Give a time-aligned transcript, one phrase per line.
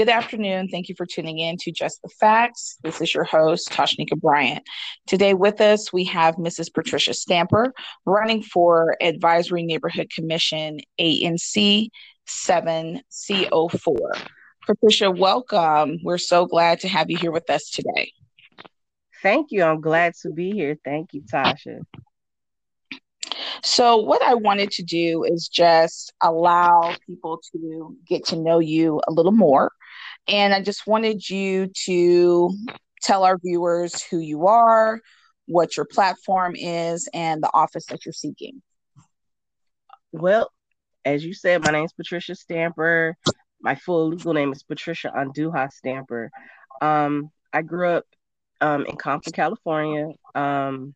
[0.00, 0.68] Good afternoon.
[0.68, 2.78] Thank you for tuning in to Just the Facts.
[2.82, 4.66] This is your host, Tashnika Bryant.
[5.06, 6.72] Today with us, we have Mrs.
[6.72, 7.74] Patricia Stamper
[8.06, 11.90] running for Advisory Neighborhood Commission ANC
[12.26, 14.28] 7CO4.
[14.66, 15.98] Patricia, welcome.
[16.02, 18.10] We're so glad to have you here with us today.
[19.22, 19.64] Thank you.
[19.64, 20.78] I'm glad to be here.
[20.82, 21.80] Thank you, Tasha.
[23.62, 29.02] So, what I wanted to do is just allow people to get to know you
[29.06, 29.70] a little more.
[30.28, 32.50] And I just wanted you to
[33.02, 35.00] tell our viewers who you are,
[35.46, 38.62] what your platform is, and the office that you're seeking.
[40.12, 40.50] Well,
[41.04, 43.16] as you said, my name is Patricia Stamper.
[43.60, 46.30] My full legal name is Patricia Anduja Stamper.
[46.80, 48.04] Um, I grew up
[48.60, 50.08] um, in Compton, California.
[50.34, 50.94] Um,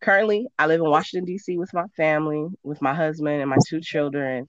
[0.00, 1.58] currently, I live in Washington, D.C.
[1.58, 4.48] with my family, with my husband and my two children.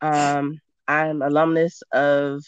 [0.00, 2.42] Um, I'm alumnus of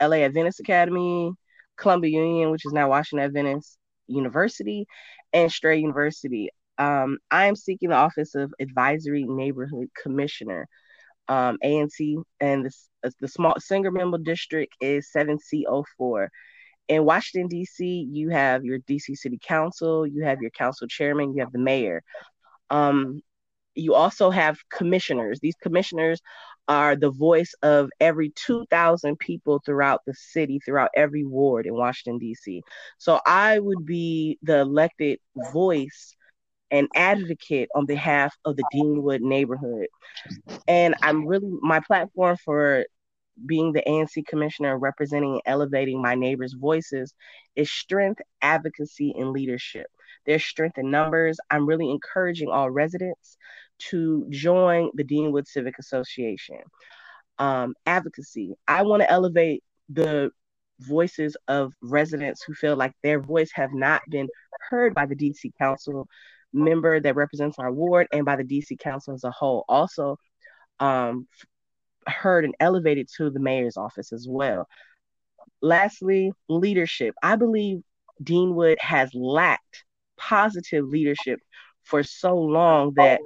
[0.00, 1.32] LA Adventist Academy,
[1.76, 4.86] Columbia Union, which is now Washington Adventist University,
[5.32, 6.50] and Strayer University.
[6.78, 10.68] Um, I am seeking the office of Advisory Neighborhood Commissioner,
[11.28, 12.70] um, ANC, and
[13.02, 16.28] the, the small Sangerville district is 7CO4.
[16.88, 19.14] In Washington, D.C., you have your D.C.
[19.16, 22.02] City Council, you have your council chairman, you have the mayor.
[22.70, 23.22] Um,
[23.74, 25.40] you also have commissioners.
[25.40, 26.20] These commissioners
[26.68, 32.18] are the voice of every 2,000 people throughout the city, throughout every ward in Washington,
[32.18, 32.62] D.C.
[32.98, 35.18] So I would be the elected
[35.52, 36.14] voice
[36.70, 39.86] and advocate on behalf of the Deanwood neighborhood.
[40.66, 42.84] And I'm really, my platform for
[43.44, 47.14] being the ANC commissioner, representing and elevating my neighbors' voices
[47.54, 49.86] is strength, advocacy, and leadership.
[50.24, 51.38] There's strength in numbers.
[51.50, 53.36] I'm really encouraging all residents
[53.78, 56.58] to join the Deanwood Civic Association.
[57.38, 58.54] Um, advocacy.
[58.66, 60.30] I want to elevate the
[60.80, 64.28] voices of residents who feel like their voice have not been
[64.70, 66.08] heard by the DC Council
[66.52, 69.64] member that represents our ward and by the DC Council as a whole.
[69.68, 70.18] Also,
[70.80, 71.26] um,
[72.06, 74.66] heard and elevated to the mayor's office as well.
[75.60, 77.14] Lastly, leadership.
[77.22, 77.82] I believe
[78.22, 79.84] Deanwood has lacked
[80.16, 81.40] positive leadership
[81.84, 83.20] for so long that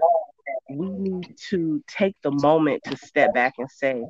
[0.70, 4.02] we need to take the moment to step back and say,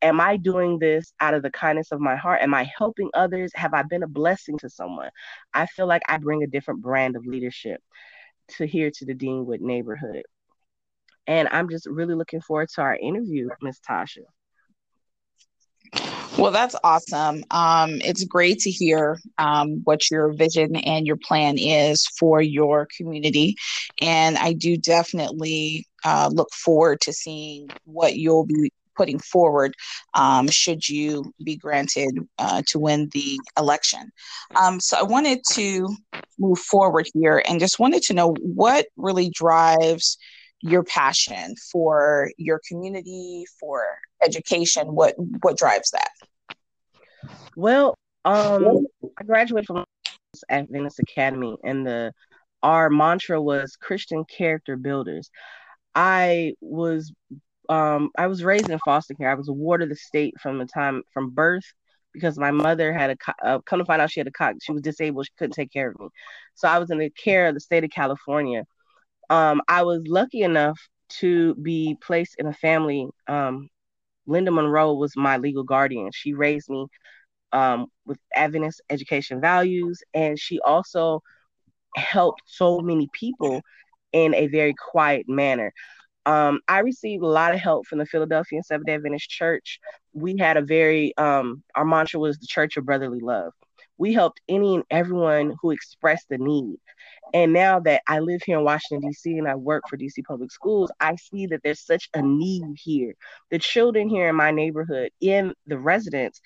[0.00, 2.40] Am I doing this out of the kindness of my heart?
[2.40, 3.50] Am I helping others?
[3.54, 5.10] Have I been a blessing to someone?
[5.54, 7.80] I feel like I bring a different brand of leadership
[8.56, 10.22] to here to the Deanwood neighborhood.
[11.26, 14.20] And I'm just really looking forward to our interview, Miss Tasha.
[16.38, 17.42] Well, that's awesome.
[17.50, 22.86] Um, it's great to hear um, what your vision and your plan is for your
[22.96, 23.56] community.
[24.00, 29.74] And I do definitely uh, look forward to seeing what you'll be putting forward
[30.14, 34.10] um, should you be granted uh, to win the election.
[34.54, 35.88] Um, so I wanted to
[36.38, 40.16] move forward here and just wanted to know what really drives
[40.60, 43.84] your passion for your community, for
[44.24, 44.94] education?
[44.94, 46.10] What what drives that?
[47.56, 48.86] Well, um,
[49.18, 49.84] I graduated from
[50.48, 52.12] Adventist Academy, and the
[52.62, 55.30] our mantra was Christian character builders.
[55.94, 57.12] I was
[57.68, 59.30] um, I was raised in foster care.
[59.30, 61.64] I was a ward of the state from the time from birth
[62.14, 64.54] because my mother had a uh, come to find out she had a cock.
[64.62, 65.26] She was disabled.
[65.26, 66.08] She couldn't take care of me,
[66.54, 68.64] so I was in the care of the state of California
[69.30, 70.78] um, I was lucky enough
[71.20, 73.08] to be placed in a family.
[73.26, 73.68] Um,
[74.28, 76.10] Linda Monroe was my legal guardian.
[76.12, 76.86] She raised me
[77.52, 81.22] um, with Adventist education values, and she also
[81.96, 83.62] helped so many people
[84.12, 85.72] in a very quiet manner.
[86.26, 89.80] Um, I received a lot of help from the Philadelphia Seventh Adventist Church.
[90.12, 93.52] We had a very, um, our mantra was the Church of Brotherly Love.
[93.98, 96.78] We helped any and everyone who expressed the need.
[97.34, 100.22] And now that I live here in Washington, D.C., and I work for D.C.
[100.22, 103.14] Public Schools, I see that there's such a need here.
[103.50, 106.40] The children here in my neighborhood, in the residents,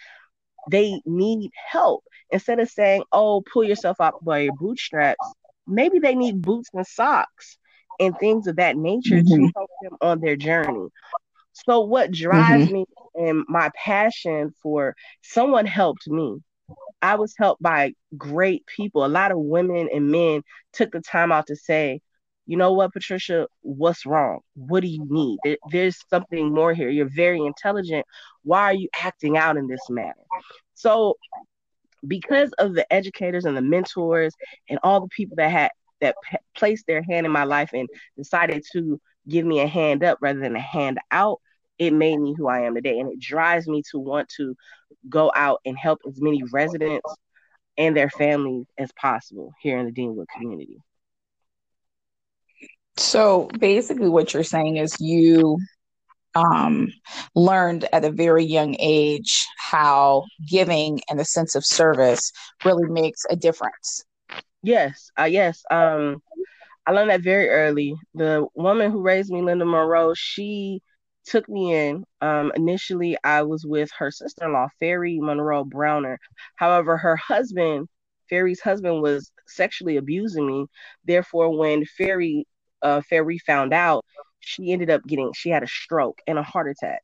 [0.71, 2.05] they need help.
[2.31, 5.32] Instead of saying, oh, pull yourself up by your bootstraps,
[5.67, 7.59] maybe they need boots and socks
[8.00, 9.47] and things of that nature mm-hmm.
[9.47, 10.88] to help them on their journey.
[11.53, 12.73] So, what drives mm-hmm.
[12.73, 12.85] me
[13.15, 16.38] and my passion for someone helped me
[17.02, 19.04] I was helped by great people.
[19.04, 22.00] A lot of women and men took the time out to say,
[22.46, 24.40] you know what, Patricia, what's wrong?
[24.54, 25.38] What do you need?
[25.44, 26.88] There, there's something more here.
[26.88, 28.04] You're very intelligent.
[28.43, 30.14] Why are you acting out in this manner?
[30.75, 31.16] So,
[32.06, 34.34] because of the educators and the mentors
[34.69, 35.70] and all the people that had
[36.00, 40.02] that p- placed their hand in my life and decided to give me a hand
[40.02, 41.40] up rather than a hand out,
[41.87, 42.99] it made me who I am today.
[42.99, 44.55] And it drives me to want to
[45.08, 47.08] go out and help as many residents
[47.76, 50.76] and their families as possible here in the Deanwood community.
[52.96, 55.58] So basically, what you're saying is you
[56.34, 56.88] um,
[57.34, 62.32] learned at a very young age how giving and a sense of service
[62.64, 64.05] really makes a difference.
[64.62, 65.62] Yes, uh, yes.
[65.70, 66.23] Um,
[66.87, 67.94] I learned that very early.
[68.14, 70.82] The woman who raised me, Linda Monroe, she
[71.25, 72.05] took me in.
[72.21, 76.19] Um, initially, I was with her sister in law, Fairy Monroe Browner.
[76.57, 77.89] However, her husband,
[78.29, 80.67] Fairy's husband, was sexually abusing me.
[81.05, 82.47] Therefore, when Fairy,
[82.83, 84.05] uh, Fairy found out,
[84.41, 87.03] she ended up getting, she had a stroke and a heart attack.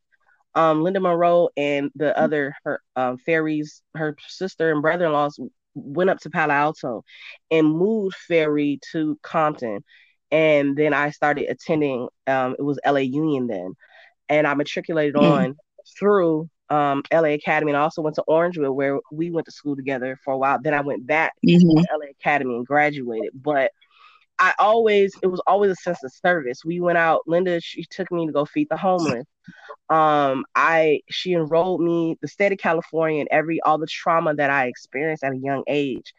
[0.55, 5.39] Um, Linda Monroe and the other, her um, Fairy's, her sister and brother in laws
[5.75, 7.05] went up to Palo Alto
[7.51, 9.85] and moved Fairy to Compton.
[10.31, 13.75] And then I started attending, um, it was LA Union then.
[14.29, 15.31] And I matriculated mm.
[15.31, 15.57] on
[15.99, 17.73] through um, LA Academy.
[17.73, 20.59] And I also went to Orangewood where we went to school together for a while.
[20.63, 21.59] Then I went back mm-hmm.
[21.59, 23.33] to LA Academy and graduated.
[23.35, 23.73] But
[24.39, 26.65] I always, it was always a sense of service.
[26.65, 29.27] We went out, Linda, she took me to go feed the homeless.
[29.91, 34.51] Um, I, she enrolled me, the state of California, and every, all the trauma that
[34.51, 36.15] I experienced at a young age,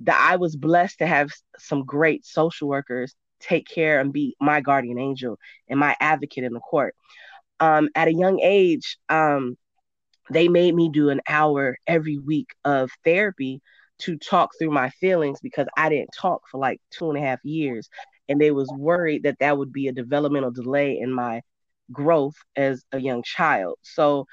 [0.00, 3.14] that I was blessed to have some great social workers
[3.46, 5.38] take care and be my guardian angel
[5.68, 6.94] and my advocate in the court.
[7.60, 9.56] Um, at a young age, um,
[10.30, 13.60] they made me do an hour every week of therapy
[13.98, 17.38] to talk through my feelings because I didn't talk for like two and a half
[17.44, 17.88] years.
[18.28, 21.42] And they was worried that that would be a developmental delay in my
[21.92, 23.78] growth as a young child.
[23.82, 24.26] So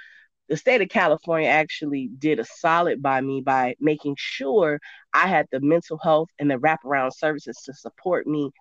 [0.50, 4.80] the state of California actually did a solid by me by making sure
[5.14, 8.52] I had the mental health and the wraparound services to support me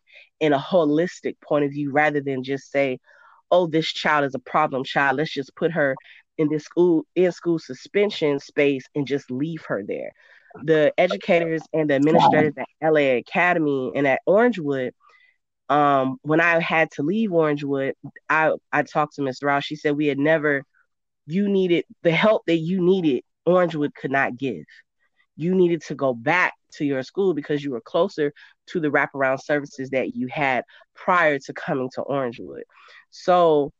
[0.40, 2.98] in a holistic point of view rather than just say,
[3.50, 5.18] oh, this child is a problem child.
[5.18, 5.96] Let's just put her
[6.38, 10.12] in this school in school suspension space and just leave her there
[10.64, 14.92] the educators and the administrators at LA Academy and at Orangewood,
[15.68, 17.92] um, when I had to leave Orangewood,
[18.28, 19.64] I I talked to Miss Rouse.
[19.64, 20.64] She said we had never,
[21.26, 23.22] you needed the help that you needed.
[23.46, 24.64] Orangewood could not give.
[25.36, 28.32] You needed to go back to your school because you were closer
[28.68, 30.64] to the wraparound services that you had
[30.94, 32.62] prior to coming to Orangewood.
[33.10, 33.72] So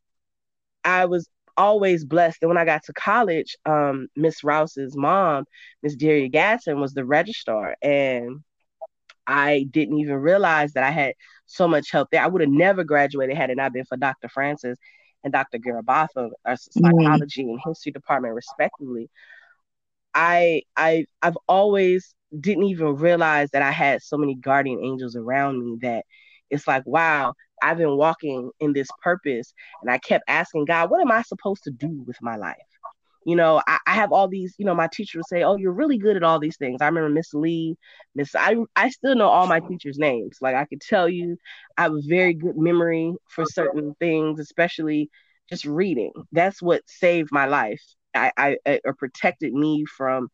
[0.83, 2.39] I was always blessed.
[2.41, 5.45] And when I got to college, um, Miss Rouse's mom,
[5.81, 7.75] Miss Deria Gatson, was the registrar.
[7.81, 8.41] And
[9.25, 11.13] I didn't even realize that I had
[11.45, 12.21] so much help there.
[12.21, 14.27] I would have never graduated had it not been for Dr.
[14.27, 14.77] Francis
[15.23, 15.57] and Dr.
[15.57, 17.49] Garabatha, our psychology mm.
[17.49, 19.09] and history department, respectively.
[20.13, 25.63] I I I've always didn't even realize that I had so many guardian angels around
[25.63, 26.05] me that
[26.49, 31.01] it's like, wow, I've been walking in this purpose and I kept asking God, what
[31.01, 32.57] am I supposed to do with my life?
[33.25, 35.73] You know, I, I have all these, you know, my teacher would say, Oh, you're
[35.73, 36.81] really good at all these things.
[36.81, 37.75] I remember Miss Lee,
[38.15, 40.37] Miss I I still know all my teachers' names.
[40.41, 41.37] Like I could tell you,
[41.77, 45.09] I have a very good memory for certain things, especially
[45.49, 46.11] just reading.
[46.31, 47.81] That's what saved my life.
[48.15, 50.29] I, I, I or protected me from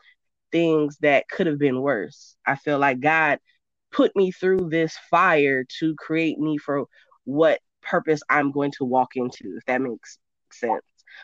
[0.51, 2.35] things that could have been worse.
[2.45, 3.39] I feel like God
[3.91, 6.85] put me through this fire to create me for
[7.25, 10.19] what purpose I'm going to walk into, if that makes
[10.51, 10.81] sense.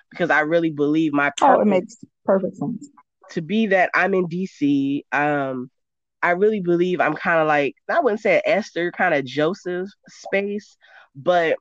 [0.10, 1.58] Because I really believe my purpose.
[1.58, 2.90] Oh, it makes perfect sense.
[3.32, 5.70] To be that I'm in DC, um,
[6.22, 10.78] I really believe I'm kind of like, I wouldn't say Esther, kind of Joseph space,
[11.16, 11.58] but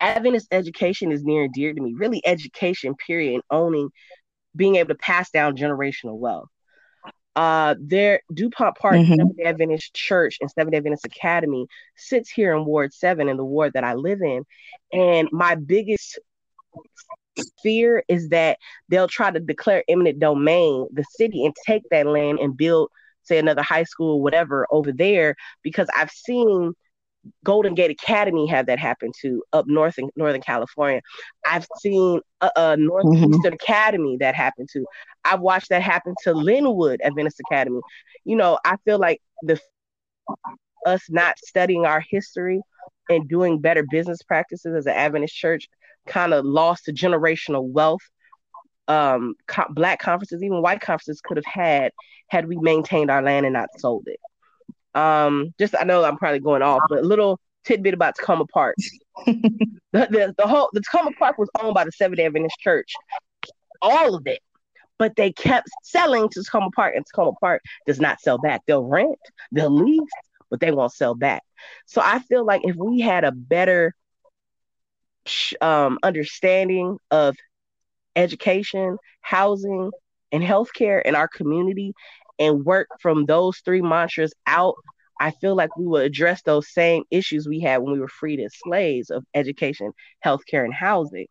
[0.00, 1.94] Adventist education is near and dear to me.
[1.96, 3.88] Really, education, period, and owning,
[4.54, 6.48] being able to pass down generational wealth
[7.36, 9.14] uh, their DuPont Park mm-hmm.
[9.14, 13.74] Seventh Adventist Church and Seventh Adventist Academy sits here in Ward 7 in the ward
[13.74, 14.44] that I live in.
[14.90, 16.18] And my biggest
[17.62, 22.38] fear is that they'll try to declare eminent domain, the city, and take that land
[22.38, 22.90] and build,
[23.22, 26.72] say, another high school or whatever over there because I've seen
[27.44, 31.00] Golden Gate Academy have that happen to up north in Northern California.
[31.44, 33.52] I've seen a, a Northeastern mm-hmm.
[33.52, 34.86] Academy that happened to.
[35.24, 37.80] I've watched that happen to Lynwood Adventist Academy.
[38.24, 39.60] You know, I feel like the
[40.86, 42.60] us not studying our history
[43.08, 45.68] and doing better business practices as an Adventist church
[46.06, 48.02] kind of lost a generational wealth.
[48.88, 51.92] Um, co- black conferences, even white conferences, could have had
[52.28, 54.20] had we maintained our land and not sold it.
[54.96, 58.76] Um, just I know I'm probably going off, but a little tidbit about Takoma Park.
[59.26, 62.92] the, the, the whole the Takoma Park was owned by the Seventh Day Adventist Church,
[63.82, 64.40] all of it.
[64.98, 68.62] But they kept selling to Takoma Park, and Takoma Park does not sell back.
[68.66, 69.18] They'll rent,
[69.52, 70.00] they'll lease,
[70.50, 71.42] but they won't sell back.
[71.84, 73.94] So I feel like if we had a better
[75.60, 77.36] um, understanding of
[78.14, 79.90] education, housing,
[80.32, 81.92] and healthcare in our community
[82.38, 84.74] and work from those three mantras out,
[85.20, 88.40] I feel like we will address those same issues we had when we were freed
[88.40, 89.92] as slaves of education,
[90.24, 91.26] healthcare, and housing.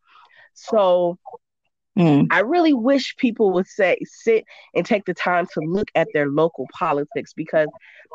[0.53, 1.17] So
[1.97, 2.27] mm.
[2.31, 6.29] I really wish people would say sit and take the time to look at their
[6.29, 7.67] local politics because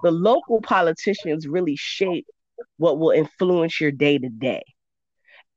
[0.03, 2.27] the local politicians really shape
[2.79, 4.63] what will influence your day to day.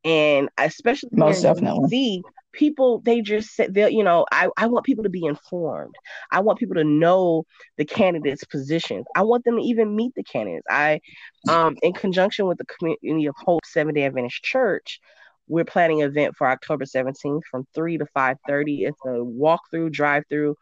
[0.04, 1.90] And especially most definitely.
[1.90, 5.96] See people they just say they you know I, I want people to be informed.
[6.32, 7.46] I want people to know
[7.78, 10.66] the candidates positions i want them to even meet the candidates.
[10.70, 11.02] I
[11.50, 15.00] um in conjunction with the community of hope seven day adventist church
[15.48, 20.56] we're planning an event for october 17th from 3 to 5.30 it's a walkthrough drive-through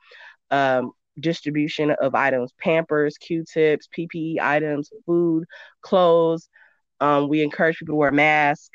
[0.50, 5.44] um, distribution of items pampers q-tips ppe items food
[5.82, 6.50] clothes.
[7.00, 8.70] Um, we encourage people to wear masks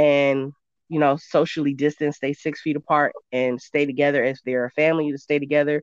[0.00, 0.54] and
[0.88, 5.12] you know, socially distance, stay six feet apart, and stay together as they're a family
[5.12, 5.82] to stay together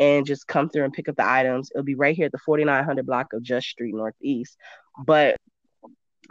[0.00, 1.70] and just come through and pick up the items.
[1.72, 4.56] It'll be right here at the 4900 block of Just Street Northeast.
[5.04, 5.36] But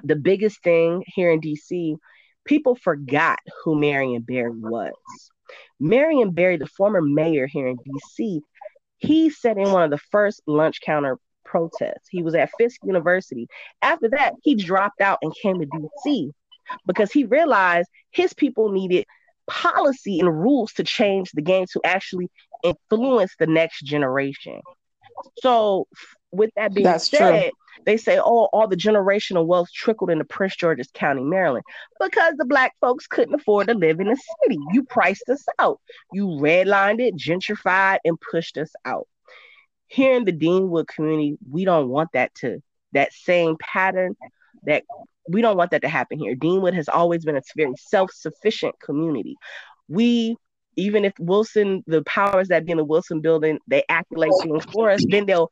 [0.04, 1.96] the biggest thing here in DC,
[2.44, 4.94] people forgot who Marion Barry was.
[5.80, 8.42] Marion Barry, the former mayor here in DC,
[8.98, 12.10] he sat in one of the first lunch counter protests.
[12.10, 13.48] He was at Fisk University.
[13.82, 16.32] After that, he dropped out and came to DC
[16.86, 19.06] because he realized his people needed
[19.48, 22.30] policy and rules to change the game to actually
[22.64, 24.62] influence the next generation.
[25.40, 25.88] So,
[26.32, 27.52] with that being That's said, true.
[27.86, 31.64] they say, oh, all the generational wealth trickled into Prince George's County, Maryland,
[32.00, 34.60] because the black folks couldn't afford to live in the city.
[34.74, 35.80] You priced us out,
[36.12, 39.08] you redlined it, gentrified, and pushed us out.
[39.88, 44.16] Here in the Deanwood community, we don't want that to that same pattern
[44.64, 44.84] that
[45.28, 46.36] we don't want that to happen here.
[46.36, 49.36] Deanwood has always been a very self-sufficient community.
[49.88, 50.36] We
[50.78, 54.92] even if Wilson, the powers that be in the Wilson building, they accolade things for
[54.92, 55.52] us, then they'll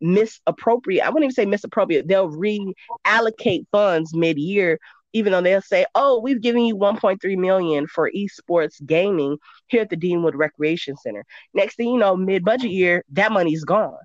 [0.00, 1.04] misappropriate.
[1.04, 2.08] I wouldn't even say misappropriate.
[2.08, 4.78] They'll reallocate funds mid-year,
[5.12, 9.36] even though they'll say, "Oh, we've given you 1.3 million for esports gaming
[9.68, 13.98] here at the Deanwood Recreation Center." Next thing you know, mid-budget year, that money's gone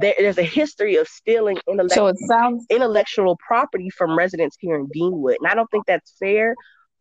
[0.00, 4.76] there, there's a history of stealing intellectual, so it sounds- intellectual property from residents here
[4.76, 5.36] in Deanwood.
[5.40, 6.54] And I don't think that's fair.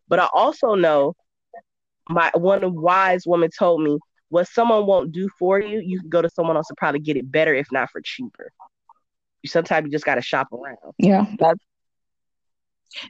[0.07, 1.13] But I also know
[2.09, 3.99] my one wise woman told me
[4.29, 7.17] what someone won't do for you, you can go to someone else and probably get
[7.17, 8.51] it better, if not for cheaper.
[9.45, 10.77] Sometimes you just got to shop around.
[10.97, 11.63] Yeah, that's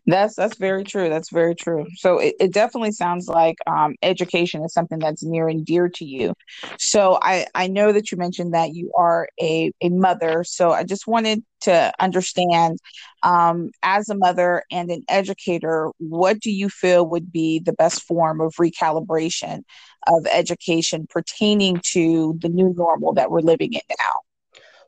[0.05, 1.09] that's that's very true.
[1.09, 1.85] That's very true.
[1.95, 6.05] So it, it definitely sounds like um, education is something that's near and dear to
[6.05, 6.33] you.
[6.79, 10.43] So I I know that you mentioned that you are a a mother.
[10.43, 12.77] So I just wanted to understand,
[13.23, 18.03] um, as a mother and an educator, what do you feel would be the best
[18.03, 19.63] form of recalibration
[20.07, 24.13] of education pertaining to the new normal that we're living in now?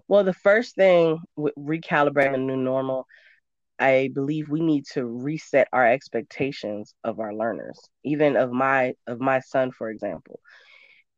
[0.08, 3.06] Well, the first thing with recalibrating the new normal
[3.80, 9.20] I believe we need to reset our expectations of our learners, even of my of
[9.20, 10.40] my son, for example.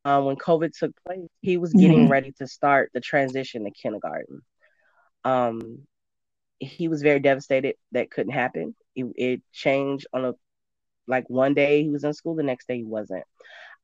[0.03, 2.12] Uh, when COVID took place, he was getting mm-hmm.
[2.12, 4.41] ready to start the transition to kindergarten.
[5.24, 5.80] Um,
[6.60, 8.75] he was very devastated that couldn't happen.
[8.96, 10.34] It, it changed on a
[11.08, 13.24] like one day he was in school, the next day he wasn't.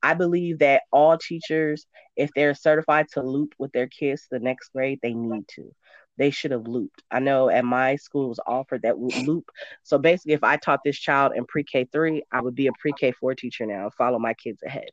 [0.04, 4.40] I believe that all teachers, if they're certified to loop with their kids to the
[4.40, 5.74] next grade, they need to
[6.18, 7.04] they should have looped.
[7.12, 9.50] I know at my school was offered that loop.
[9.84, 12.72] So basically, if I taught this child in pre K three, I would be a
[12.80, 14.90] pre K four teacher now follow my kids ahead.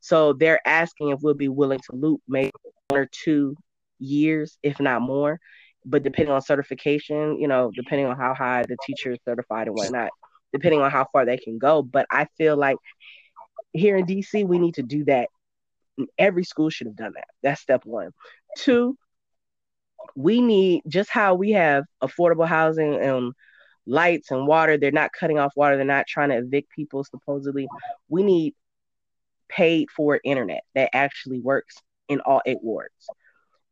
[0.00, 2.52] So they're asking if we'll be willing to loop maybe
[2.88, 3.56] one or two
[3.98, 5.40] years, if not more.
[5.84, 9.76] But depending on certification, you know, depending on how high the teacher is certified and
[9.76, 10.10] whatnot,
[10.52, 11.82] depending on how far they can go.
[11.82, 12.76] But I feel like
[13.72, 15.28] here in DC, we need to do that.
[16.18, 17.28] Every school should have done that.
[17.42, 18.10] That's step one.
[18.56, 18.96] Two,
[20.14, 23.32] we need just how we have affordable housing and
[23.86, 24.76] lights and water.
[24.76, 25.76] They're not cutting off water.
[25.76, 27.68] They're not trying to evict people supposedly.
[28.08, 28.54] We need
[29.48, 31.76] paid for internet that actually works
[32.08, 33.08] in all eight wards.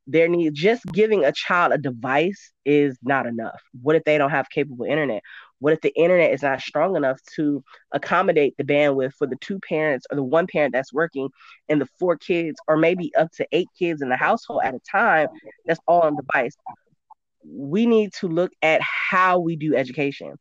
[0.06, 3.60] There need just giving a child a device is not enough.
[3.82, 5.22] What if they don't have capable internet?
[5.58, 9.58] What if the internet is not strong enough to accommodate the bandwidth for the two
[9.60, 11.30] parents or the one parent that's working
[11.68, 14.80] and the four kids, or maybe up to eight kids in the household at a
[14.90, 15.28] time
[15.64, 16.54] that's all on device?
[17.44, 20.36] We need to look at how we do education.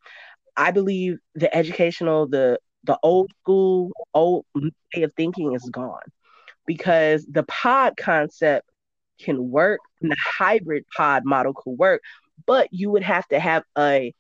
[0.58, 6.00] I believe the educational, the the old school, old way of thinking is gone
[6.68, 8.70] because the pod concept
[9.20, 12.02] can work and the hybrid pod model could work,
[12.46, 14.14] but you would have to have a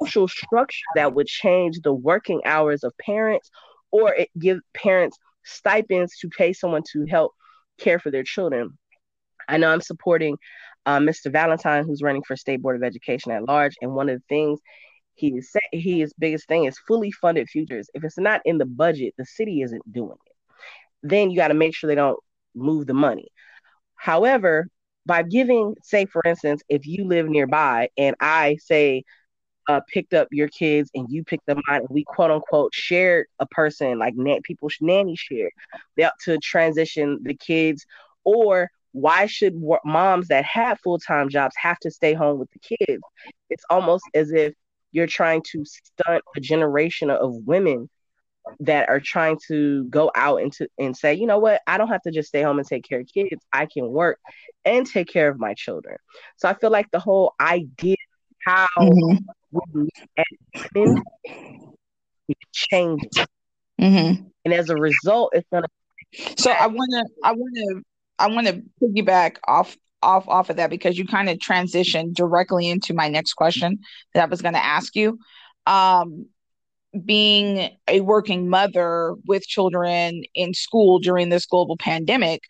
[0.00, 3.50] social structure that would change the working hours of parents
[3.90, 7.32] or it give parents stipends to pay someone to help
[7.78, 8.76] care for their children.
[9.48, 10.36] I know I'm supporting
[10.86, 11.30] uh, Mr.
[11.30, 14.60] Valentine, who's running for State Board of Education at large, and one of the things
[15.14, 15.40] he
[15.72, 17.88] he his biggest thing is fully funded futures.
[17.94, 20.32] If it's not in the budget, the city isn't doing it.
[21.02, 22.18] Then you got to make sure they don't
[22.54, 23.28] move the money.
[23.94, 24.68] However,
[25.06, 29.04] by giving, say for instance, if you live nearby and I say
[29.68, 33.26] uh, picked up your kids and you picked them out and we quote unquote shared
[33.40, 35.50] a person like na- people nanny share
[36.20, 37.84] to transition the kids
[38.24, 39.54] or why should
[39.84, 43.02] moms that have full-time jobs have to stay home with the kids
[43.50, 44.54] it's almost as if
[44.92, 47.88] you're trying to stunt a generation of women
[48.60, 52.02] that are trying to go out and and say, you know what, I don't have
[52.02, 53.44] to just stay home and take care of kids.
[53.52, 54.18] I can work
[54.64, 55.96] and take care of my children.
[56.36, 57.96] So I feel like the whole idea
[58.44, 59.16] how mm-hmm.
[59.52, 59.88] We look
[60.18, 60.26] at
[60.74, 61.02] women
[62.52, 63.26] changes.
[63.80, 64.24] Mm-hmm.
[64.44, 65.66] And as a result, it's gonna
[66.36, 67.82] So I wanna I wanna
[68.18, 72.94] I wanna piggyback off off off of that because you kind of transitioned directly into
[72.94, 73.78] my next question
[74.14, 75.18] that I was gonna ask you.
[75.66, 76.26] Um
[77.04, 82.40] being a working mother with children in school during this global pandemic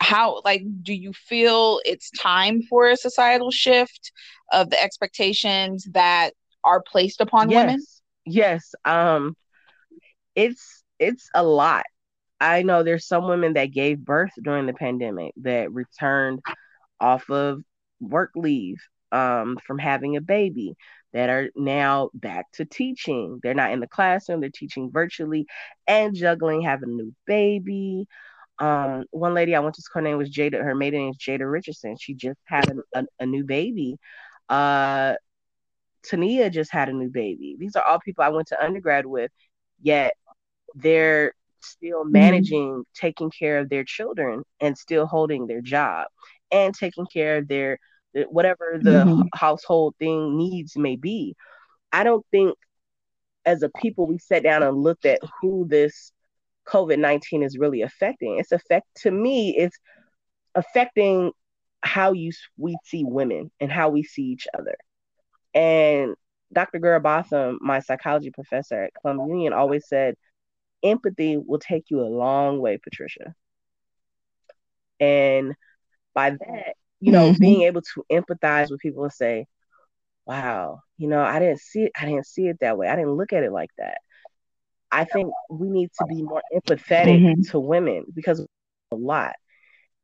[0.00, 4.12] how like do you feel it's time for a societal shift
[4.52, 6.32] of the expectations that
[6.64, 7.60] are placed upon yes.
[7.60, 7.84] women
[8.24, 9.36] yes um
[10.34, 11.84] it's it's a lot
[12.40, 16.40] i know there's some women that gave birth during the pandemic that returned
[17.00, 17.62] off of
[18.00, 18.78] work leave
[19.12, 20.76] um from having a baby
[21.12, 23.40] that are now back to teaching.
[23.42, 25.46] They're not in the classroom, they're teaching virtually
[25.86, 28.06] and juggling having a new baby.
[28.60, 31.16] Um, one lady I went to school, her name was Jada, her maiden name is
[31.16, 31.96] Jada Richardson.
[31.98, 33.96] She just had a, a, a new baby.
[34.48, 35.14] Uh,
[36.02, 37.56] Tania just had a new baby.
[37.58, 39.30] These are all people I went to undergrad with,
[39.80, 40.14] yet
[40.74, 42.12] they're still mm-hmm.
[42.12, 42.80] managing mm-hmm.
[42.94, 46.08] taking care of their children and still holding their job
[46.50, 47.78] and taking care of their
[48.28, 49.22] whatever the mm-hmm.
[49.34, 51.36] household thing needs may be.
[51.92, 52.56] I don't think
[53.46, 56.12] as a people we sat down and looked at who this
[56.66, 58.38] COVID 19 is really affecting.
[58.38, 59.78] It's affect to me, it's
[60.54, 61.32] affecting
[61.82, 64.76] how you we see women and how we see each other.
[65.54, 66.14] And
[66.52, 66.78] Dr.
[66.78, 70.16] Gura Botham, my psychology professor at Columbia Union, always said,
[70.82, 73.34] empathy will take you a long way, Patricia.
[74.98, 75.54] And
[76.14, 77.40] by that, you know, mm-hmm.
[77.40, 79.46] being able to empathize with people and say,
[80.26, 82.88] wow, you know, I didn't see it, I didn't see it that way.
[82.88, 83.98] I didn't look at it like that.
[84.92, 87.42] I think we need to be more empathetic mm-hmm.
[87.50, 88.44] to women because
[88.90, 89.34] a lot.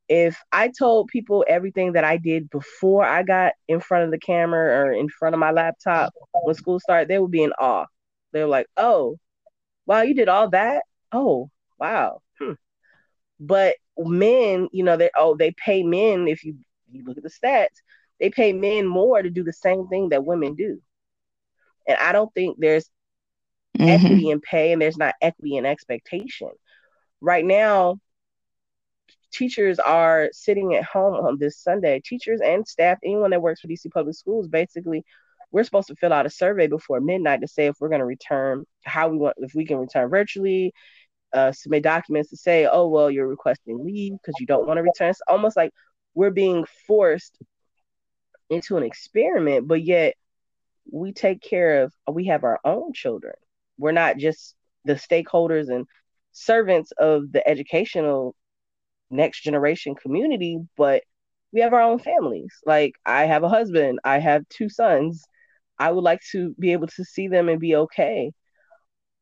[0.08, 4.18] If I told people everything that I did before I got in front of the
[4.18, 7.86] camera or in front of my laptop when school started, they would be in awe.
[8.32, 9.18] They were like, oh,
[9.84, 10.84] wow, you did all that?
[11.10, 12.20] Oh, wow.
[12.38, 12.52] Hmm.
[13.40, 16.56] But men, you know, they oh, they pay men if you
[16.90, 17.82] you look at the stats,
[18.20, 20.80] they pay men more to do the same thing that women do.
[21.88, 22.88] And I don't think there's
[23.78, 23.88] mm-hmm.
[23.88, 26.50] equity in pay and there's not equity in expectation.
[27.20, 27.98] Right now,
[29.32, 32.00] teachers are sitting at home on this Sunday.
[32.04, 35.04] Teachers and staff, anyone that works for DC Public Schools, basically,
[35.50, 38.06] we're supposed to fill out a survey before midnight to say if we're going to
[38.06, 40.72] return, how we want, if we can return virtually,
[41.32, 44.82] uh, submit documents to say, oh, well, you're requesting leave because you don't want to
[44.82, 45.10] return.
[45.10, 45.72] It's almost like
[46.14, 47.38] we're being forced
[48.50, 50.14] into an experiment, but yet
[50.90, 53.34] we take care of, we have our own children.
[53.78, 55.86] We're not just the stakeholders and
[56.32, 58.34] servants of the educational
[59.10, 61.02] next generation community, but
[61.52, 62.52] we have our own families.
[62.64, 65.24] Like I have a husband, I have two sons.
[65.78, 68.32] I would like to be able to see them and be okay.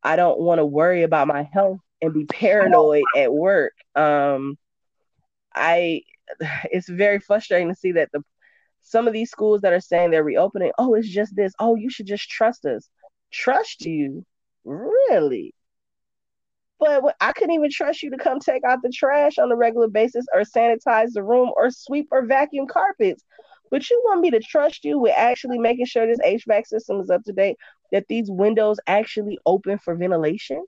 [0.02, 3.72] I don't want to worry about my health and be paranoid at work.
[3.94, 4.56] Um,
[5.54, 6.02] I
[6.70, 8.22] it's very frustrating to see that the
[8.82, 11.54] some of these schools that are saying they're reopening, oh, it's just this.
[11.58, 12.88] Oh, you should just trust us.
[13.32, 14.26] Trust you?
[14.64, 15.54] Really?
[16.80, 19.88] But I couldn't even trust you to come take out the trash on a regular
[19.88, 23.24] basis or sanitize the room or sweep or vacuum carpets.
[23.70, 27.10] But you want me to trust you with actually making sure this HVAC system is
[27.10, 27.56] up to date,
[27.92, 30.64] that these windows actually open for ventilation?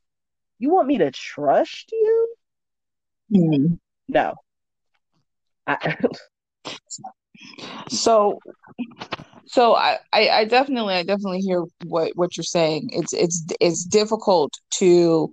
[0.59, 2.35] You want me to trust you?
[3.35, 3.75] Mm-hmm.
[4.09, 4.35] No,
[7.89, 8.39] so
[9.47, 12.91] so I, I, I definitely I definitely hear what what you're saying.
[12.93, 15.31] It's it's it's difficult to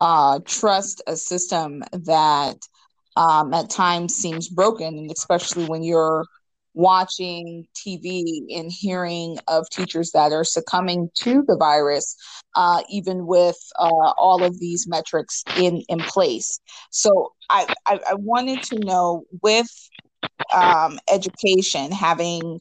[0.00, 2.56] uh, trust a system that
[3.16, 6.24] um, at times seems broken, and especially when you're
[6.74, 8.22] watching TV
[8.56, 12.16] and hearing of teachers that are succumbing to the virus,
[12.54, 16.60] uh, even with uh, all of these metrics in, in place.
[16.90, 19.68] So I, I, I wanted to know with
[20.54, 22.60] um, education having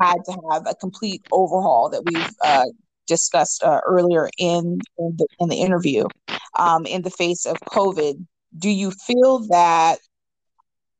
[0.00, 2.66] had to have a complete overhaul that we've uh,
[3.06, 6.04] discussed uh, earlier in, in the, in the interview
[6.58, 8.24] um, in the face of COVID,
[8.58, 9.98] do you feel that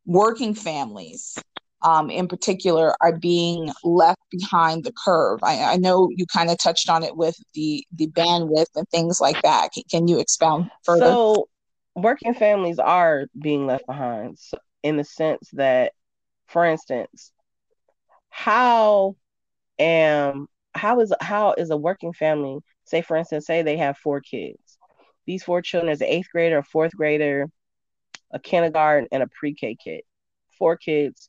[0.07, 1.39] working families
[1.83, 5.41] um, in particular are being left behind the curve.
[5.43, 9.21] I, I know you kind of touched on it with the the bandwidth and things
[9.21, 9.71] like that.
[9.73, 11.07] Can, can you expound further?
[11.07, 11.49] So,
[11.95, 14.37] working families are being left behind
[14.83, 15.93] in the sense that,
[16.51, 17.33] for instance,
[18.29, 19.17] how
[19.79, 22.59] am how is how is a working family?
[22.85, 24.79] Say, for instance, say they have four kids.
[25.27, 27.47] These four children is an eighth grader, a fourth grader,
[28.33, 30.03] a kindergarten, and a pre-K kid.
[30.59, 31.29] Four kids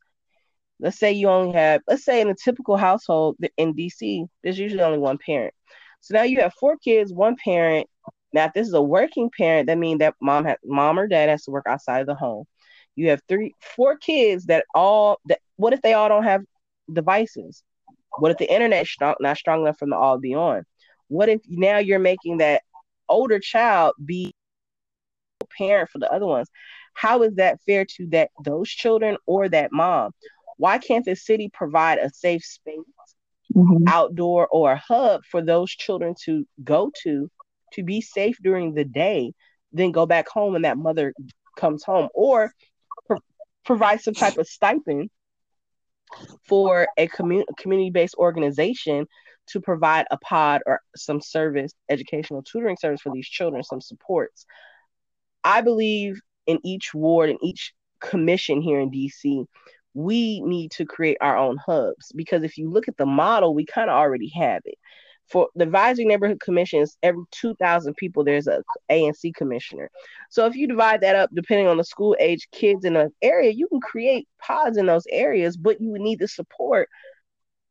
[0.81, 4.81] let's say you only have, let's say in a typical household in DC, there's usually
[4.81, 5.53] only one parent.
[6.01, 7.87] So now you have four kids, one parent.
[8.33, 11.29] Now, if this is a working parent, that means that mom has mom or dad
[11.29, 12.45] has to work outside of the home.
[12.95, 15.39] You have three, four kids that all that.
[15.55, 16.43] What if they all don't have
[16.91, 17.63] devices?
[18.19, 20.63] What if the internet strong, not strong enough for them to all be on?
[21.07, 22.63] What if now you're making that
[23.07, 24.33] older child be
[25.57, 26.49] parent for the other ones?
[26.93, 30.11] How is that fair to that those children or that mom?
[30.61, 32.77] why can't the city provide a safe space
[33.55, 33.83] mm-hmm.
[33.87, 37.31] outdoor or a hub for those children to go to
[37.73, 39.33] to be safe during the day
[39.73, 41.15] then go back home when that mother
[41.57, 42.53] comes home or
[43.65, 45.09] provide some type of stipend
[46.47, 49.05] for a commu- community-based organization
[49.47, 54.45] to provide a pod or some service educational tutoring service for these children some supports
[55.43, 59.45] i believe in each ward and each commission here in dc
[59.93, 63.65] we need to create our own hubs because if you look at the model, we
[63.65, 64.77] kind of already have it.
[65.29, 69.89] For the advisory neighborhood commissions, every 2,000 people, there's a ANC commissioner.
[70.29, 73.51] So if you divide that up, depending on the school age kids in an area,
[73.51, 76.89] you can create pods in those areas, but you would need the support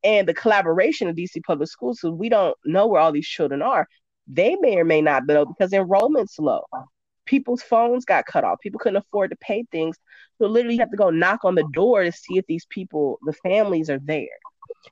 [0.02, 2.00] and the collaboration of DC public schools.
[2.00, 3.86] So we don't know where all these children are.
[4.26, 6.62] They may or may not know because enrollment's low
[7.30, 8.58] people's phones got cut off.
[8.60, 9.96] People couldn't afford to pay things.
[10.38, 13.20] So literally you have to go knock on the door to see if these people,
[13.24, 14.26] the families are there.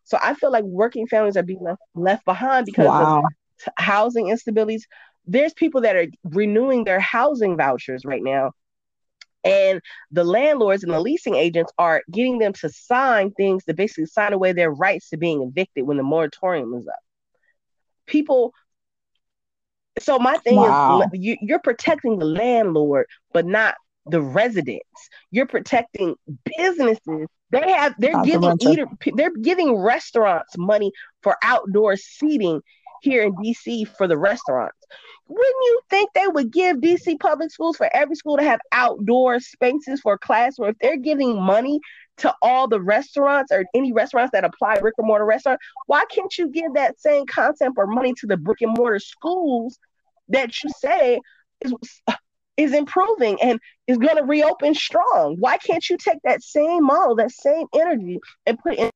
[0.05, 3.23] So I feel like working families are being left, left behind because wow.
[3.25, 4.83] of housing instabilities.
[5.27, 8.53] There's people that are renewing their housing vouchers right now.
[9.45, 14.07] And the landlords and the leasing agents are getting them to sign things to basically
[14.07, 16.99] sign away their rights to being evicted when the moratorium is up.
[18.07, 18.53] People
[20.01, 21.01] so my thing wow.
[21.01, 23.75] is, you, you're protecting the landlord, but not
[24.07, 25.09] the residents.
[25.31, 26.15] You're protecting
[26.57, 27.27] businesses.
[27.51, 32.61] They have they're giving eater they're giving restaurants money for outdoor seating
[33.01, 34.77] here in DC for the restaurants.
[35.29, 39.41] Wouldn't you think they would give DC public schools for every school to have outdoor
[39.41, 40.71] spaces for classroom?
[40.71, 41.81] If they're giving money
[42.19, 46.37] to all the restaurants or any restaurants that apply brick and mortar restaurant, why can't
[46.37, 49.79] you give that same content or money to the brick and mortar schools
[50.29, 51.21] that you say
[51.61, 51.73] is
[52.59, 55.37] is improving and is going to reopen strong.
[55.39, 58.91] Why can't you take that same model, that same energy, and put in?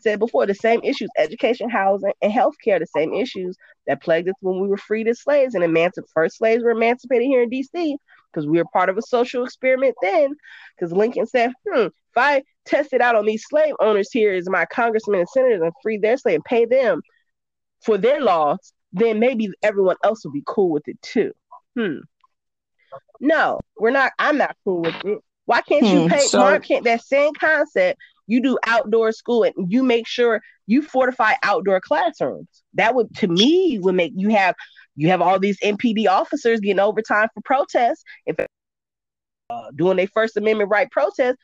[0.00, 3.56] Said before, the same issues, education, housing, and healthcare, the same issues
[3.88, 6.10] that plagued us when we were freed as slaves and emancipated.
[6.14, 7.96] First slaves were emancipated here in DC
[8.30, 10.34] because we were part of a social experiment then.
[10.76, 14.48] Because Lincoln said, hmm, if I test it out on these slave owners here, is
[14.48, 17.00] my congressmen and senators and free their slave and pay them
[17.82, 21.32] for their laws, then maybe everyone else will be cool with it too.
[21.76, 21.98] Hmm.
[23.20, 24.12] No, we're not.
[24.18, 25.18] I'm not cool with it.
[25.44, 26.20] Why can't you paint pay?
[26.20, 27.98] So, why can't that same concept?
[28.26, 32.48] You do outdoor school and you make sure you fortify outdoor classrooms.
[32.74, 34.54] That would, to me, would make you have
[34.96, 38.04] you have all these MPD officers getting overtime for protests.
[38.26, 38.36] If
[39.50, 41.38] uh, doing their First Amendment right protest,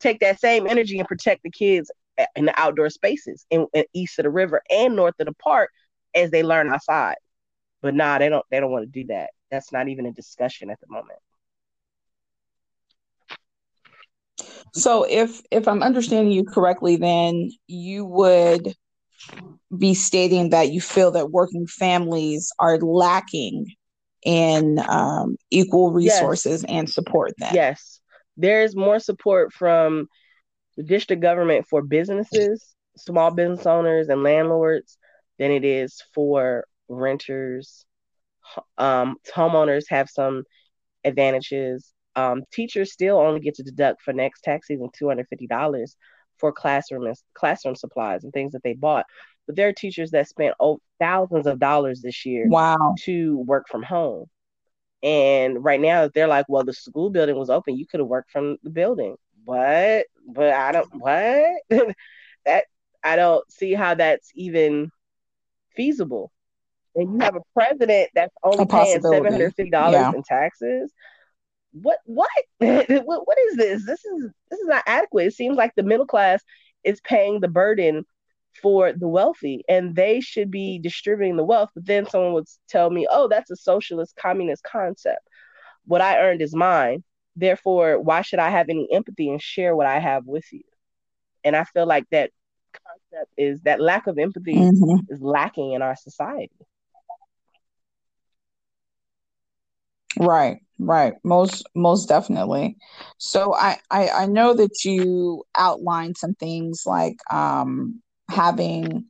[0.00, 1.90] take that same energy and protect the kids
[2.36, 5.70] in the outdoor spaces in, in east of the river and north of the park
[6.14, 7.16] as they learn outside.
[7.82, 9.30] But nah, they don't they don't want to do that.
[9.50, 11.18] That's not even a discussion at the moment.
[14.72, 18.74] So if if I'm understanding you correctly, then you would
[19.76, 23.66] be stating that you feel that working families are lacking
[24.24, 26.70] in um, equal resources yes.
[26.70, 27.32] and support.
[27.38, 28.00] Then yes,
[28.36, 30.08] there's more support from
[30.76, 34.98] the district government for businesses, small business owners, and landlords
[35.38, 37.86] than it is for renters.
[38.78, 40.44] Um, homeowners have some
[41.04, 41.92] advantages.
[42.16, 45.96] Um, teachers still only get to deduct for next tax season two hundred fifty dollars
[46.38, 49.06] for classroom classroom supplies and things that they bought.
[49.46, 52.94] But there are teachers that spent oh, thousands of dollars this year wow.
[53.00, 54.26] to work from home.
[55.02, 57.76] And right now they're like, well, the school building was open.
[57.76, 59.16] You could have worked from the building.
[59.44, 60.06] What?
[60.26, 61.62] But I don't what?
[62.46, 62.64] that
[63.02, 64.90] I don't see how that's even
[65.76, 66.30] feasible.
[66.94, 70.12] And you have a president that's only paying seven hundred fifty dollars yeah.
[70.12, 70.92] in taxes.
[71.72, 72.30] What what?
[72.58, 73.84] what what is this?
[73.84, 75.26] This is this is not adequate.
[75.26, 76.42] It seems like the middle class
[76.84, 78.04] is paying the burden
[78.62, 81.70] for the wealthy and they should be distributing the wealth.
[81.74, 85.20] But then someone would tell me, oh, that's a socialist communist concept.
[85.86, 87.02] What I earned is mine.
[87.36, 90.62] Therefore, why should I have any empathy and share what I have with you?
[91.42, 92.30] And I feel like that
[92.86, 95.12] concept is that lack of empathy mm-hmm.
[95.12, 96.50] is lacking in our society.
[100.18, 101.14] Right, right.
[101.24, 102.76] Most most definitely.
[103.18, 109.06] So I, I I know that you outlined some things like um having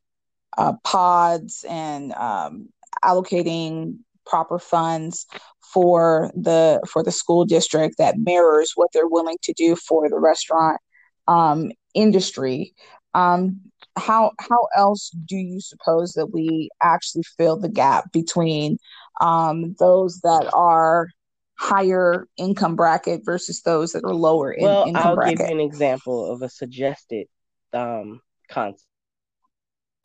[0.57, 2.69] uh, pods and um,
[3.03, 5.27] allocating proper funds
[5.61, 10.19] for the for the school district that mirrors what they're willing to do for the
[10.19, 10.81] restaurant
[11.29, 12.75] um, industry.
[13.15, 13.61] Um,
[13.97, 18.79] how how else do you suppose that we actually fill the gap between
[19.21, 21.09] um, those that are
[21.57, 25.39] higher income bracket versus those that are lower in, well, income I'll bracket?
[25.39, 27.29] give you an example of a suggested
[27.73, 28.89] um, concept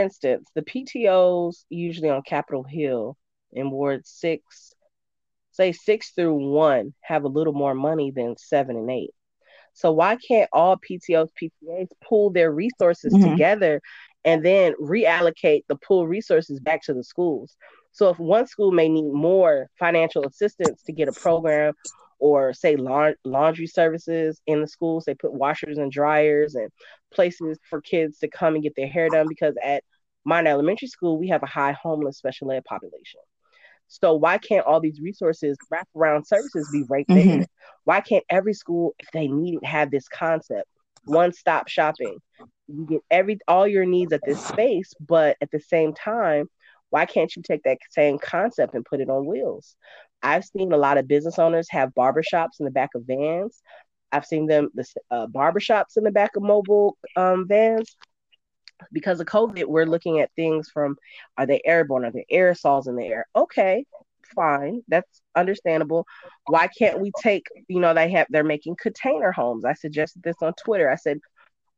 [0.00, 3.16] instance, the PTOs usually on Capitol Hill
[3.52, 4.74] in Ward 6,
[5.52, 9.10] say 6 through 1, have a little more money than 7 and 8.
[9.72, 13.30] So why can't all PTOs, PTAs pull their resources mm-hmm.
[13.30, 13.80] together
[14.24, 17.56] and then reallocate the pool resources back to the schools?
[17.92, 21.74] So if one school may need more financial assistance to get a program
[22.18, 26.70] or say la- laundry services in the schools, they put washers and dryers and
[27.12, 29.82] places for kids to come and get their hair done because at
[30.24, 33.20] Miner Elementary School, we have a high homeless special ed population.
[33.92, 37.24] So why can't all these resources, wraparound services, be right there?
[37.24, 37.42] Mm-hmm.
[37.82, 40.68] Why can't every school, if they need it, have this concept?
[41.04, 42.18] One stop shopping.
[42.68, 46.48] You get every all your needs at this space, but at the same time,
[46.90, 49.74] why can't you take that same concept and put it on wheels?
[50.22, 53.60] I've seen a lot of business owners have barbershops in the back of vans.
[54.12, 57.96] I've seen them the uh, barbershops in the back of mobile um, vans
[58.92, 60.96] because of COVID, we're looking at things from
[61.36, 62.04] are they airborne?
[62.04, 63.26] Are there aerosols in the air?
[63.34, 63.84] Okay,
[64.34, 64.82] fine.
[64.88, 66.06] That's understandable.
[66.46, 69.64] Why can't we take, you know, they have they're making container homes.
[69.64, 70.90] I suggested this on Twitter.
[70.90, 71.20] I said,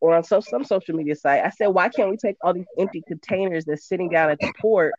[0.01, 2.67] or on so, some social media site, I said, why can't we take all these
[2.77, 4.95] empty containers that's sitting down at the port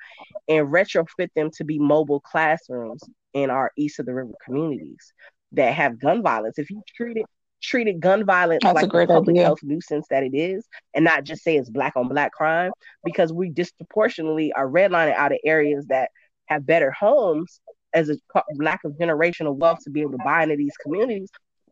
[0.47, 5.11] and retrofit them to be mobile classrooms in our east of the river communities
[5.51, 6.57] that have gun violence?
[6.57, 7.25] If you treat it
[7.63, 9.45] treated gun violence That's like a public idea.
[9.45, 12.71] health nuisance that it is, and not just say it's black on black crime,
[13.03, 16.11] because we disproportionately are redlining out of areas that
[16.45, 17.61] have better homes
[17.93, 18.17] as a
[18.55, 21.29] lack of generational wealth to be able to buy into these communities.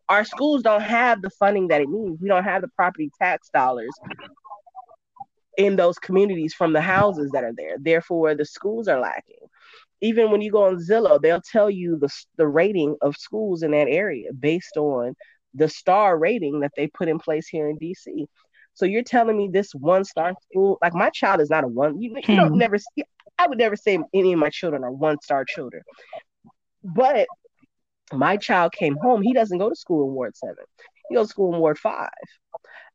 [0.08, 2.20] Our schools don't have the funding that it needs.
[2.20, 3.90] We don't have the property tax dollars
[5.56, 7.76] in those communities from the houses that are there.
[7.78, 9.36] Therefore, the schools are lacking.
[10.00, 13.70] Even when you go on Zillow, they'll tell you the, the rating of schools in
[13.70, 15.14] that area based on
[15.54, 18.26] the star rating that they put in place here in DC.
[18.74, 22.00] So you're telling me this one star school, like my child is not a one.
[22.00, 22.58] You, you don't hmm.
[22.58, 23.04] never see.
[23.38, 25.82] I would never say any of my children are one star children,
[26.82, 27.26] but
[28.12, 29.22] my child came home.
[29.22, 30.64] He doesn't go to school in Ward Seven.
[31.08, 32.10] He goes to school in Ward Five.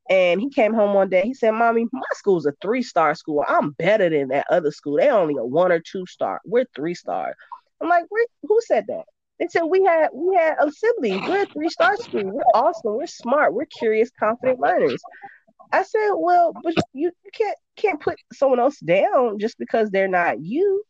[0.09, 1.23] And he came home one day.
[1.23, 3.43] He said, "Mommy, my school's a three star school.
[3.45, 4.97] I'm better than that other school.
[4.97, 6.39] They only a one or two star.
[6.45, 7.35] We're three star."
[7.81, 8.05] I'm like,
[8.43, 9.03] "Who said that?"
[9.39, 11.23] They said we had we had oh, a sibling.
[11.26, 12.23] We're a three star school.
[12.23, 12.97] We're awesome.
[12.97, 13.54] We're smart.
[13.54, 15.02] We're curious, confident learners.
[15.71, 20.08] I said, well, but you, you can't can't put someone else down just because they're
[20.08, 20.84] not you.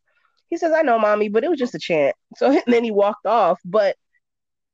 [0.49, 2.15] He says, I know, mommy, but it was just a chant.
[2.37, 3.59] So and then he walked off.
[3.65, 3.97] But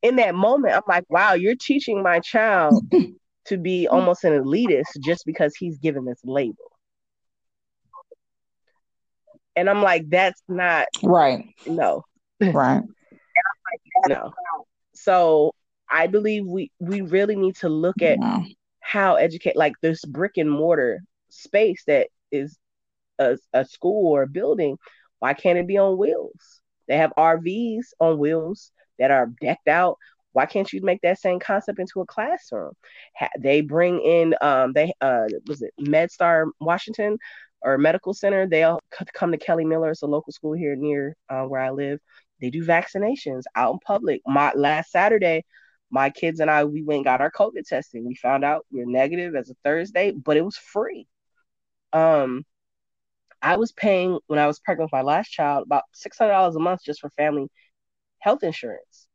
[0.03, 2.85] in that moment, I'm like, wow, you're teaching my child
[3.45, 6.71] to be almost an elitist just because he's given this label.
[9.55, 11.45] And I'm like, that's not right.
[11.65, 12.03] No.
[12.39, 12.83] Right
[14.07, 14.33] no.
[14.93, 15.53] So
[15.89, 18.39] I believe we we really need to look at yeah.
[18.79, 22.57] how educate like this brick and mortar space that is
[23.19, 24.77] a, a school or a building.
[25.19, 26.61] Why can't it be on wheels?
[26.87, 29.97] They have RVs on wheels that are decked out.
[30.33, 32.73] Why can't you make that same concept into a classroom?
[33.17, 37.17] Ha- they bring in um they uh was it MedStar Washington
[37.61, 38.47] or Medical Center?
[38.47, 38.79] They'll
[39.13, 41.99] come to Kelly Miller, it's a local school here near uh, where I live.
[42.43, 44.21] They do vaccinations out in public.
[44.27, 45.45] My last Saturday,
[45.89, 48.05] my kids and I, we went and got our COVID testing.
[48.05, 51.07] We found out we were negative as a Thursday, but it was free.
[51.93, 52.43] Um,
[53.41, 56.57] I was paying when I was pregnant with my last child about six hundred dollars
[56.57, 57.47] a month just for family
[58.19, 59.07] health insurance.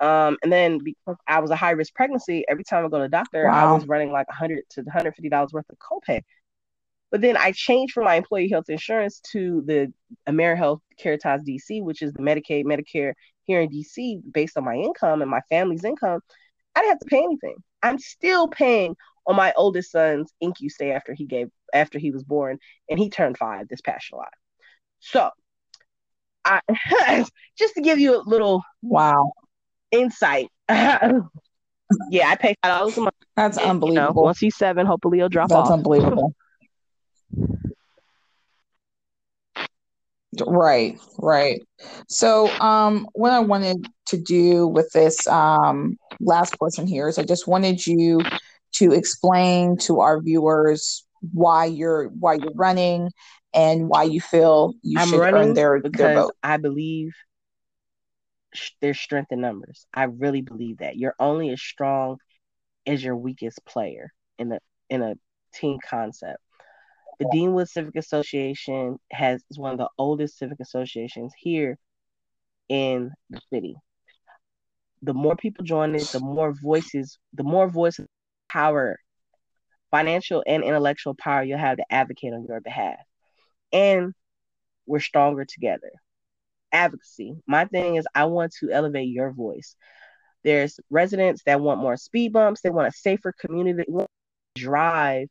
[0.00, 3.02] Um, and then because I was a high risk pregnancy, every time I go to
[3.02, 3.52] the doctor, wow.
[3.52, 6.22] I was running like hundred to one hundred fifty dollars worth of copay.
[7.14, 9.92] But then I changed from my employee health insurance to the
[10.28, 13.12] AmeriHealth Caritas DC, which is the Medicaid, Medicare
[13.44, 16.18] here in DC based on my income and my family's income.
[16.74, 17.54] I didn't have to pay anything.
[17.84, 18.96] I'm still paying
[19.28, 22.58] on my oldest son's NICU stay after he gave after he was born,
[22.90, 24.26] and he turned five this past July.
[24.98, 25.30] So,
[26.44, 26.62] I
[27.56, 29.30] just to give you a little wow
[29.92, 30.48] insight.
[30.68, 31.22] yeah,
[32.26, 33.14] I pay five dollars a month.
[33.36, 33.88] That's unbelievable.
[33.88, 35.68] You know, once he's seven, hopefully he'll drop That's off.
[35.68, 36.34] That's unbelievable.
[40.46, 41.60] Right, right.
[42.08, 47.24] So, um, what I wanted to do with this um, last portion here is I
[47.24, 48.22] just wanted you
[48.74, 53.10] to explain to our viewers why you're why you're running
[53.54, 56.32] and why you feel you I'm should earn their, their vote.
[56.42, 57.12] I believe
[58.80, 59.86] there's strength in numbers.
[59.94, 62.18] I really believe that you're only as strong
[62.86, 64.58] as your weakest player in a
[64.90, 65.14] in a
[65.54, 66.38] team concept.
[67.20, 71.78] The Deanwood Civic Association has is one of the oldest civic associations here
[72.68, 73.76] in the city.
[75.02, 78.06] The more people join it, the more voices, the more voices
[78.48, 78.98] power,
[79.90, 82.98] financial and intellectual power you'll have to advocate on your behalf.
[83.72, 84.12] And
[84.86, 85.90] we're stronger together.
[86.72, 87.36] Advocacy.
[87.46, 89.76] My thing is I want to elevate your voice.
[90.42, 93.84] There's residents that want more speed bumps, they want a safer community,
[94.56, 95.28] drive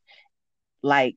[0.82, 1.16] like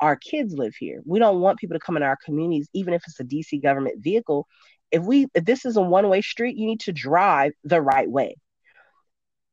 [0.00, 1.00] our kids live here.
[1.04, 4.02] We don't want people to come in our communities, even if it's a DC government
[4.02, 4.46] vehicle.
[4.90, 8.36] If we if this is a one-way street, you need to drive the right way.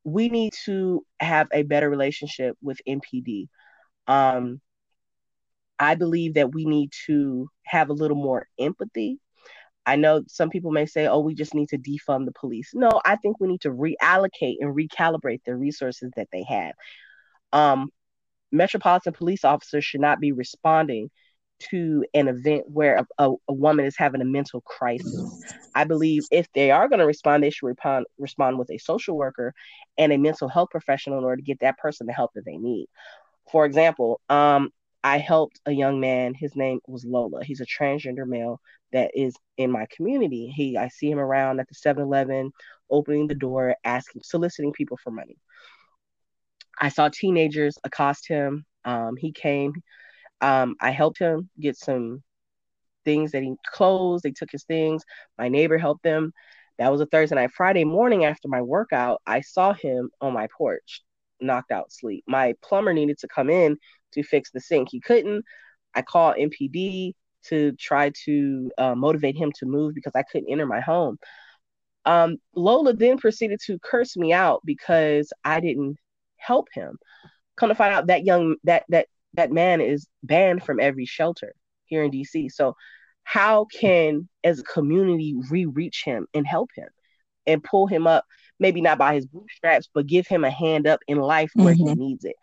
[0.03, 3.47] We need to have a better relationship with MPD.
[4.07, 4.59] Um,
[5.79, 9.19] I believe that we need to have a little more empathy.
[9.85, 12.71] I know some people may say, oh, we just need to defund the police.
[12.73, 16.73] No, I think we need to reallocate and recalibrate the resources that they have.
[17.51, 17.89] Um,
[18.53, 21.09] metropolitan police officers should not be responding
[21.59, 25.43] to an event where a, a, a, woman is having a mental crisis.
[25.75, 29.15] I believe if they are going to respond, they should respond, respond with a social
[29.15, 29.53] worker
[29.97, 32.57] and a mental health professional in order to get that person the help that they
[32.57, 32.87] need.
[33.51, 34.71] For example, um,
[35.03, 36.33] I helped a young man.
[36.33, 37.43] His name was Lola.
[37.43, 38.59] He's a transgender male
[38.93, 40.47] that is in my community.
[40.55, 42.51] He, I see him around at the 7-Eleven,
[42.89, 45.37] opening the door, asking, soliciting people for money.
[46.79, 48.65] I saw teenagers accost him.
[48.85, 49.73] Um, he came.
[50.41, 52.21] Um, I helped him get some
[53.05, 54.23] things that he closed.
[54.23, 55.03] They took his things.
[55.37, 56.33] My neighbor helped them.
[56.79, 57.51] That was a Thursday night.
[57.51, 61.01] Friday morning after my workout, I saw him on my porch,
[61.39, 62.23] knocked out sleep.
[62.27, 63.77] My plumber needed to come in
[64.13, 64.89] to fix the sink.
[64.91, 65.45] He couldn't.
[65.93, 67.13] I called MPD
[67.45, 71.19] to try to uh, motivate him to move because I couldn't enter my home.
[72.05, 75.97] Um, Lola then proceeded to curse me out because I didn't
[76.45, 76.97] help him.
[77.55, 81.53] Come to find out that young that that that man is banned from every shelter
[81.85, 82.51] here in DC.
[82.51, 82.75] So
[83.23, 86.87] how can as a community re-reach him and help him
[87.47, 88.25] and pull him up
[88.59, 91.87] maybe not by his bootstraps but give him a hand up in life where mm-hmm.
[91.87, 92.35] he needs it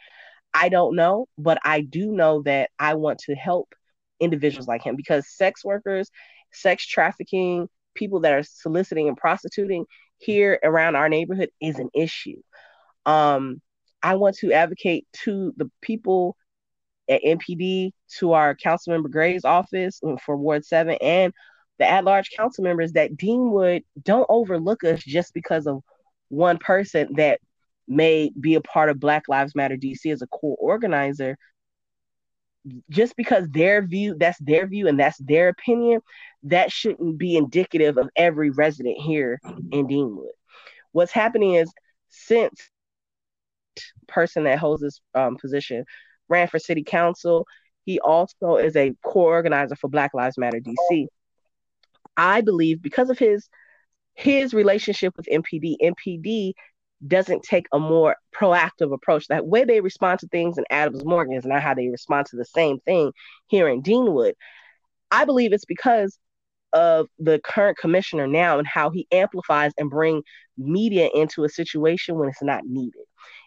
[0.54, 3.74] i don't know but i do know that i want to help
[4.18, 6.10] individuals like him because sex workers
[6.52, 9.84] sex trafficking people that are soliciting and prostituting
[10.18, 12.40] here around our neighborhood is an issue
[13.06, 13.60] um
[14.02, 16.36] I want to advocate to the people
[17.08, 21.32] at MPD, to our Councilmember Gray's office mm, for Ward 7, and
[21.78, 25.82] the at large council members that Deanwood don't overlook us just because of
[26.28, 27.40] one person that
[27.88, 31.36] may be a part of Black Lives Matter DC as a core organizer.
[32.90, 36.02] Just because their view, that's their view and that's their opinion,
[36.42, 39.40] that shouldn't be indicative of every resident here
[39.72, 40.28] in Deanwood.
[40.92, 41.72] What's happening is
[42.10, 42.70] since
[44.08, 45.84] person that holds this um, position
[46.28, 47.46] ran for city council.
[47.84, 51.06] He also is a core organizer for Black Lives Matter DC.
[52.16, 53.48] I believe because of his
[54.14, 56.52] his relationship with MPD, MPD
[57.06, 59.26] doesn't take a more proactive approach.
[59.28, 62.36] That way they respond to things in Adams Morgan is not how they respond to
[62.36, 63.12] the same thing
[63.46, 64.34] here in Deanwood.
[65.10, 66.18] I believe it's because
[66.72, 70.22] of the current commissioner now and how he amplifies and bring
[70.58, 72.99] media into a situation when it's not needed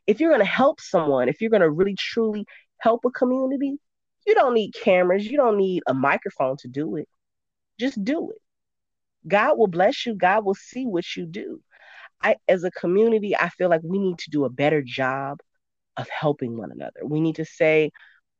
[0.08, 2.46] if you're going to help someone, if you're going to really truly
[2.80, 3.78] help a community,
[4.26, 7.08] you don't need cameras, you don't need a microphone to do it.
[7.80, 8.38] Just do it.
[9.28, 11.62] God will bless you, God will see what you do.
[12.22, 15.40] I, as a community, I feel like we need to do a better job
[15.98, 17.02] of helping one another.
[17.06, 17.92] We need to say,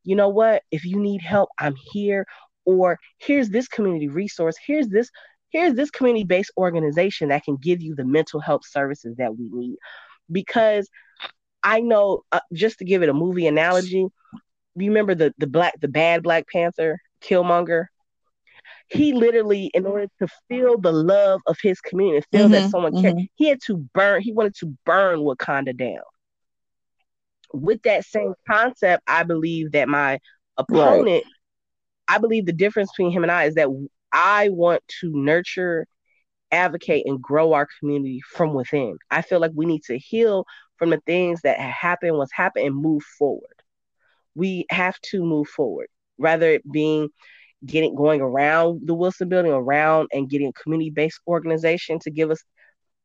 [0.04, 2.26] you know what, if you need help, I'm here.
[2.66, 4.56] Or here's this community resource.
[4.66, 5.10] Here's this,
[5.50, 9.76] here's this community-based organization that can give you the mental health services that we need.
[10.32, 10.88] Because
[11.64, 14.06] I know, uh, just to give it a movie analogy,
[14.76, 17.86] you remember the the black the bad Black Panther Killmonger?
[18.88, 22.92] He literally, in order to feel the love of his community, feel mm-hmm, that someone
[22.92, 23.02] mm-hmm.
[23.02, 24.20] cared, he had to burn.
[24.20, 26.02] He wanted to burn Wakanda down.
[27.52, 30.18] With that same concept, I believe that my
[30.58, 31.24] opponent, right.
[32.08, 33.68] I believe the difference between him and I is that
[34.12, 35.86] I want to nurture,
[36.50, 38.98] advocate, and grow our community from within.
[39.10, 40.44] I feel like we need to heal
[40.76, 43.54] from the things that happened, what's happened, and move forward
[44.34, 47.08] we have to move forward, rather it being
[47.64, 52.30] getting going around the Wilson building, around and getting a community based organization to give
[52.30, 52.42] us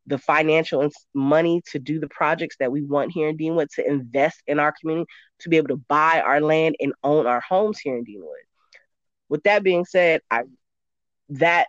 [0.08, 3.88] the financial and money to do the projects that we want here in Deanwood, to
[3.88, 5.08] invest in our community,
[5.40, 8.44] to be able to buy our land and own our homes here in Deanwood.
[9.30, 10.44] With that being said, I
[11.30, 11.68] that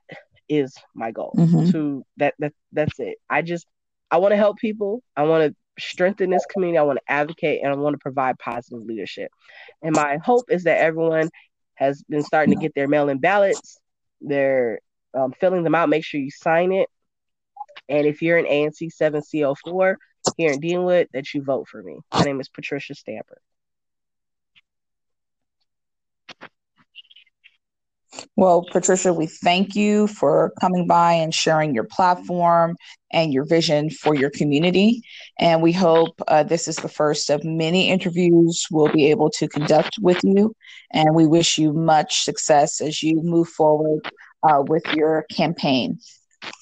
[0.48, 1.34] is my goal.
[1.36, 1.70] Mm-hmm.
[1.70, 3.18] To that that that's it.
[3.28, 3.66] I just
[4.10, 5.02] I want to help people.
[5.16, 6.78] I want to strengthen this community.
[6.78, 9.30] I want to advocate and I want to provide positive leadership.
[9.82, 11.30] And my hope is that everyone
[11.74, 13.78] has been starting to get their mail in ballots.
[14.20, 14.80] They're
[15.14, 15.88] um, filling them out.
[15.88, 16.88] Make sure you sign it.
[17.88, 19.96] And if you're an ANC 7C04
[20.36, 21.98] here in Deanwood, that you vote for me.
[22.12, 23.40] My name is Patricia Stamper.
[28.36, 32.76] Well, Patricia, we thank you for coming by and sharing your platform
[33.12, 35.02] and your vision for your community.
[35.38, 39.48] And we hope uh, this is the first of many interviews we'll be able to
[39.48, 40.54] conduct with you.
[40.92, 44.00] And we wish you much success as you move forward
[44.48, 45.98] uh, with your campaign.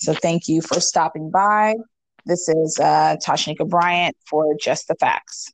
[0.00, 1.74] So thank you for stopping by.
[2.26, 5.52] This is uh, Tashanika Bryant for Just the Facts.